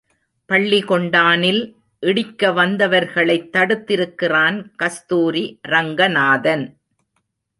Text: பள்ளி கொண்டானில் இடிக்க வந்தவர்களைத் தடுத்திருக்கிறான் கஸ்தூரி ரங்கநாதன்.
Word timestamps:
பள்ளி 0.45 0.81
கொண்டானில் 0.81 1.75
இடிக்க 1.99 2.51
வந்தவர்களைத் 2.51 3.49
தடுத்திருக்கிறான் 3.53 4.65
கஸ்தூரி 4.75 5.59
ரங்கநாதன். 5.61 6.77